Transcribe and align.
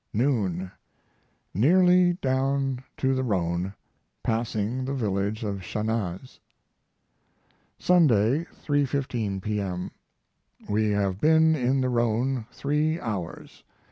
Noon. 0.13 0.71
Nearly 1.53 2.13
down 2.23 2.83
to 2.97 3.13
the 3.13 3.23
Rhone, 3.23 3.75
passing 4.23 4.83
the 4.85 4.95
village 4.95 5.43
of 5.43 5.61
Chanaz. 5.61 6.39
Sunday, 7.77 8.45
3.15 8.45 9.43
P.M. 9.43 9.91
We 10.67 10.89
have 10.89 11.21
been 11.21 11.53
in 11.53 11.81
the 11.81 11.89
Rhone 11.89 12.47
three 12.51 12.99
hours. 12.99 13.63